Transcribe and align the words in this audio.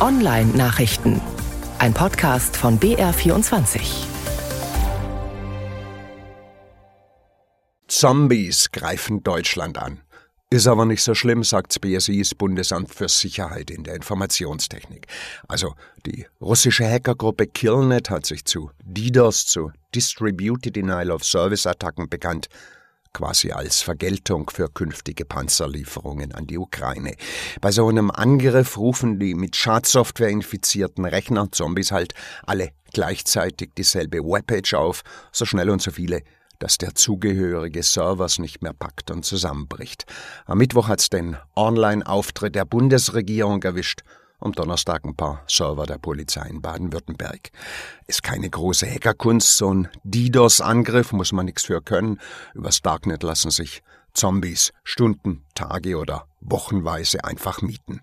Online-Nachrichten. 0.00 1.20
Ein 1.78 1.92
Podcast 1.92 2.56
von 2.56 2.80
BR24. 2.80 3.80
Zombies 7.86 8.72
greifen 8.72 9.22
Deutschland 9.22 9.76
an. 9.76 10.00
Ist 10.48 10.66
aber 10.66 10.86
nicht 10.86 11.02
so 11.02 11.14
schlimm, 11.14 11.44
sagt 11.44 11.78
BSIs 11.82 12.34
Bundesamt 12.34 12.94
für 12.94 13.08
Sicherheit 13.08 13.70
in 13.70 13.84
der 13.84 13.94
Informationstechnik. 13.94 15.06
Also 15.48 15.74
die 16.06 16.26
russische 16.40 16.90
Hackergruppe 16.90 17.46
Killnet 17.46 18.08
hat 18.08 18.24
sich 18.24 18.46
zu 18.46 18.70
DDoS, 18.82 19.46
zu 19.46 19.70
Distributed 19.94 20.74
Denial 20.76 21.10
of 21.10 21.24
Service 21.24 21.66
Attacken 21.66 22.08
bekannt 22.08 22.48
quasi 23.12 23.52
als 23.52 23.82
Vergeltung 23.82 24.50
für 24.50 24.68
künftige 24.68 25.24
Panzerlieferungen 25.24 26.32
an 26.32 26.46
die 26.46 26.58
Ukraine. 26.58 27.14
Bei 27.60 27.70
so 27.70 27.88
einem 27.88 28.10
Angriff 28.10 28.76
rufen 28.78 29.18
die 29.18 29.34
mit 29.34 29.56
Schadsoftware 29.56 30.28
infizierten 30.28 31.04
Rechner, 31.04 31.50
Zombies 31.50 31.92
halt, 31.92 32.14
alle 32.46 32.70
gleichzeitig 32.92 33.70
dieselbe 33.76 34.18
Webpage 34.18 34.74
auf, 34.74 35.02
so 35.32 35.44
schnell 35.44 35.70
und 35.70 35.82
so 35.82 35.90
viele, 35.90 36.22
dass 36.58 36.78
der 36.78 36.94
zugehörige 36.94 37.82
Servers 37.82 38.38
nicht 38.38 38.62
mehr 38.62 38.74
packt 38.74 39.10
und 39.10 39.24
zusammenbricht. 39.24 40.04
Am 40.46 40.58
Mittwoch 40.58 40.88
hat's 40.88 41.08
den 41.08 41.36
Online-Auftritt 41.56 42.54
der 42.54 42.64
Bundesregierung 42.64 43.62
erwischt 43.62 44.02
am 44.40 44.52
Donnerstag 44.52 45.04
ein 45.04 45.14
paar 45.14 45.42
Server 45.46 45.86
der 45.86 45.98
Polizei 45.98 46.46
in 46.48 46.60
Baden-Württemberg. 46.60 47.50
Ist 48.06 48.22
keine 48.22 48.48
große 48.48 48.86
Hackerkunst, 48.86 49.56
so 49.56 49.72
ein 49.72 49.88
DDoS-Angriff 50.04 51.12
muss 51.12 51.32
man 51.32 51.46
nichts 51.46 51.64
für 51.64 51.80
können. 51.80 52.20
Übers 52.54 52.80
Darknet 52.82 53.22
lassen 53.22 53.50
sich 53.50 53.82
Zombies 54.12 54.72
Stunden, 54.82 55.44
Tage 55.54 55.96
oder 55.96 56.26
wochenweise 56.40 57.24
einfach 57.24 57.62
mieten. 57.62 58.00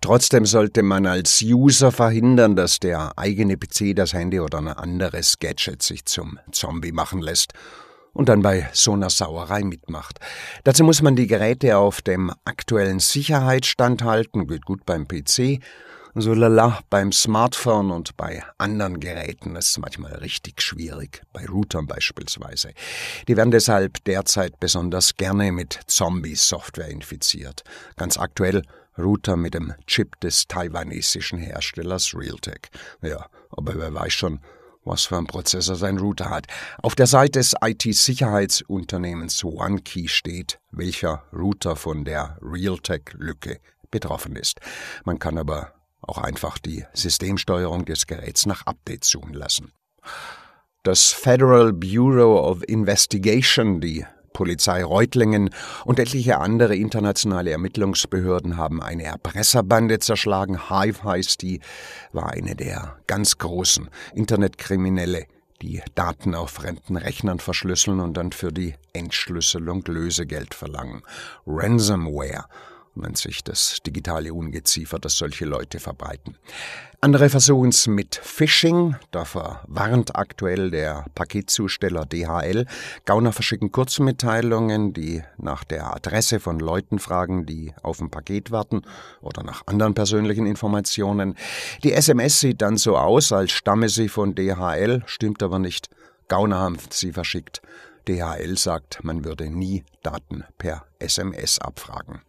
Trotzdem 0.00 0.46
sollte 0.46 0.82
man 0.82 1.06
als 1.06 1.40
User 1.42 1.92
verhindern, 1.92 2.56
dass 2.56 2.80
der 2.80 3.16
eigene 3.16 3.56
PC, 3.56 3.94
das 3.94 4.12
Handy 4.12 4.40
oder 4.40 4.58
ein 4.58 4.68
anderes 4.68 5.38
Gadget 5.38 5.82
sich 5.82 6.04
zum 6.06 6.38
Zombie 6.50 6.92
machen 6.92 7.22
lässt 7.22 7.54
und 8.12 8.28
dann 8.28 8.42
bei 8.42 8.68
so 8.72 8.92
einer 8.92 9.10
Sauerei 9.10 9.64
mitmacht. 9.64 10.20
Dazu 10.64 10.84
muss 10.84 11.02
man 11.02 11.16
die 11.16 11.26
Geräte 11.26 11.76
auf 11.76 12.02
dem 12.02 12.32
aktuellen 12.44 13.00
Sicherheitsstand 13.00 14.02
halten, 14.02 14.46
geht 14.46 14.64
gut 14.64 14.84
beim 14.84 15.06
PC, 15.06 15.60
so 16.14 16.34
lala 16.34 16.80
beim 16.90 17.10
Smartphone 17.10 17.90
und 17.90 18.18
bei 18.18 18.42
anderen 18.58 19.00
Geräten 19.00 19.56
ist 19.56 19.70
es 19.70 19.78
manchmal 19.78 20.12
richtig 20.16 20.60
schwierig, 20.60 21.22
bei 21.32 21.46
Routern 21.46 21.86
beispielsweise. 21.86 22.74
Die 23.28 23.36
werden 23.36 23.50
deshalb 23.50 24.04
derzeit 24.04 24.60
besonders 24.60 25.16
gerne 25.16 25.52
mit 25.52 25.80
Zombie-Software 25.86 26.88
infiziert. 26.88 27.64
Ganz 27.96 28.18
aktuell 28.18 28.62
Router 28.98 29.36
mit 29.36 29.54
dem 29.54 29.72
Chip 29.86 30.20
des 30.20 30.46
taiwanesischen 30.46 31.38
Herstellers 31.38 32.14
Realtek. 32.14 32.68
Ja, 33.00 33.26
aber 33.50 33.74
wer 33.76 33.94
weiß 33.94 34.12
schon, 34.12 34.40
was 34.84 35.04
für 35.04 35.16
ein 35.16 35.26
Prozessor 35.26 35.76
sein 35.76 35.98
Router 35.98 36.30
hat. 36.30 36.46
Auf 36.82 36.94
der 36.94 37.06
Seite 37.06 37.38
des 37.38 37.54
IT-Sicherheitsunternehmens 37.62 39.44
OneKey 39.44 40.08
steht, 40.08 40.60
welcher 40.70 41.24
Router 41.32 41.76
von 41.76 42.04
der 42.04 42.38
Realtek-Lücke 42.42 43.60
betroffen 43.90 44.36
ist. 44.36 44.60
Man 45.04 45.18
kann 45.18 45.38
aber 45.38 45.72
auch 46.00 46.18
einfach 46.18 46.58
die 46.58 46.84
Systemsteuerung 46.94 47.84
des 47.84 48.06
Geräts 48.06 48.46
nach 48.46 48.66
Update 48.66 49.04
suchen 49.04 49.34
lassen. 49.34 49.72
Das 50.82 51.12
Federal 51.12 51.72
Bureau 51.72 52.40
of 52.40 52.64
Investigation, 52.64 53.80
die 53.80 54.04
Polizei 54.32 54.84
Reutlingen 54.84 55.50
und 55.84 55.98
etliche 55.98 56.38
andere 56.38 56.76
internationale 56.76 57.50
Ermittlungsbehörden 57.50 58.56
haben 58.56 58.82
eine 58.82 59.04
Erpresserbande 59.04 59.98
zerschlagen. 59.98 60.68
Hive 60.68 61.04
heißt 61.04 61.42
die, 61.42 61.60
war 62.12 62.30
eine 62.30 62.56
der 62.56 62.96
ganz 63.06 63.38
großen 63.38 63.88
Internetkriminelle, 64.14 65.26
die 65.60 65.80
Daten 65.94 66.34
auf 66.34 66.50
fremden 66.50 66.96
Rechnern 66.96 67.38
verschlüsseln 67.38 68.00
und 68.00 68.16
dann 68.16 68.32
für 68.32 68.52
die 68.52 68.74
Entschlüsselung 68.92 69.84
Lösegeld 69.86 70.54
verlangen. 70.54 71.02
Ransomware 71.46 72.46
nennt 72.94 73.18
sich 73.18 73.42
das 73.44 73.78
digitale 73.86 74.32
Ungeziefer, 74.34 74.98
das 74.98 75.16
solche 75.16 75.44
Leute 75.44 75.80
verbreiten. 75.80 76.36
Andere 77.00 77.30
versuchen 77.30 77.70
es 77.70 77.88
mit 77.88 78.14
Phishing. 78.14 78.94
Da 79.10 79.24
warnt 79.66 80.14
aktuell 80.14 80.70
der 80.70 81.04
Paketzusteller 81.16 82.06
DHL. 82.06 82.64
Gauner 83.04 83.32
verschicken 83.32 83.72
Kurzmitteilungen, 83.72 84.92
die 84.92 85.24
nach 85.36 85.64
der 85.64 85.92
Adresse 85.92 86.38
von 86.38 86.60
Leuten 86.60 87.00
fragen, 87.00 87.44
die 87.44 87.74
auf 87.82 88.00
ein 88.00 88.10
Paket 88.10 88.52
warten 88.52 88.82
oder 89.20 89.42
nach 89.42 89.66
anderen 89.66 89.94
persönlichen 89.94 90.46
Informationen. 90.46 91.36
Die 91.82 91.92
SMS 91.92 92.38
sieht 92.38 92.62
dann 92.62 92.76
so 92.76 92.96
aus, 92.96 93.32
als 93.32 93.50
stamme 93.50 93.88
sie 93.88 94.08
von 94.08 94.36
DHL, 94.36 95.02
stimmt 95.06 95.42
aber 95.42 95.58
nicht. 95.58 95.88
Gauner 96.28 96.58
haben 96.58 96.78
sie 96.90 97.12
verschickt. 97.12 97.62
DHL 98.06 98.56
sagt, 98.56 99.02
man 99.02 99.24
würde 99.24 99.50
nie 99.50 99.84
Daten 100.02 100.44
per 100.56 100.84
SMS 101.00 101.58
abfragen. 101.58 102.20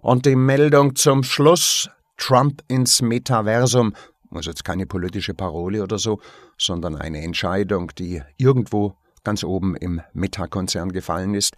Und 0.00 0.26
die 0.26 0.36
Meldung 0.36 0.94
zum 0.94 1.22
Schluss, 1.22 1.90
Trump 2.16 2.62
ins 2.68 3.02
Metaversum, 3.02 3.94
muss 4.30 4.46
jetzt 4.46 4.64
keine 4.64 4.86
politische 4.86 5.34
Parole 5.34 5.82
oder 5.82 5.98
so, 5.98 6.20
sondern 6.56 6.96
eine 6.96 7.22
Entscheidung, 7.22 7.90
die 7.98 8.22
irgendwo 8.36 8.94
ganz 9.24 9.44
oben 9.44 9.76
im 9.76 10.00
Meta-Konzern 10.12 10.92
gefallen 10.92 11.34
ist. 11.34 11.54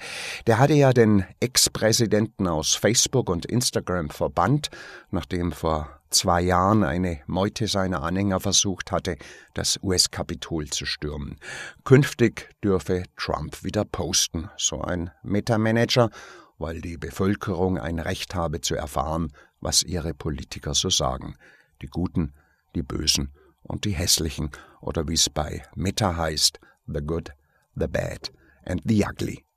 Der 0.47 0.59
hatte 0.59 0.75
ja 0.75 0.93
den 0.93 1.25
Ex-Präsidenten 1.41 2.49
aus 2.49 2.75
Facebook 2.75 3.29
und 3.29 3.47
Instagram 3.47 4.11
verbannt, 4.11 4.71
nachdem 5.11 5.53
vor 5.53 6.01
zwei 6.11 6.41
Jahren 6.41 6.83
eine 6.83 7.21
Meute 7.27 7.69
seiner 7.69 8.03
Anhänger 8.03 8.41
versucht 8.41 8.91
hatte, 8.91 9.17
das 9.55 9.79
US-Kapitol 9.83 10.67
zu 10.69 10.85
stürmen. 10.85 11.37
Künftig 11.85 12.49
dürfe 12.65 13.05
Trump 13.17 13.63
wieder 13.63 13.85
posten, 13.85 14.51
so 14.57 14.81
ein 14.81 15.11
Meta-Manager, 15.23 16.11
weil 16.61 16.83
die 16.83 16.99
Bevölkerung 16.99 17.79
ein 17.79 17.99
Recht 17.99 18.35
habe 18.35 18.61
zu 18.61 18.77
erfahren, 18.77 19.33
was 19.61 19.83
ihre 19.83 20.13
Politiker 20.15 20.75
so 20.75 20.91
sagen. 20.91 21.35
Die 21.81 21.87
Guten, 21.87 22.35
die 22.75 22.83
Bösen 22.83 23.33
und 23.63 23.87
die 23.87 23.93
Hässlichen, 23.93 24.51
oder 24.81 25.09
wie 25.09 25.15
es 25.15 25.31
bei 25.31 25.63
Meta 25.75 26.17
heißt, 26.17 26.61
the 26.87 27.01
good, 27.01 27.33
the 27.75 27.87
bad 27.87 28.31
and 28.65 28.83
the 28.85 29.05
ugly. 29.05 29.45